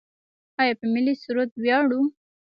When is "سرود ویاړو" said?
1.21-2.01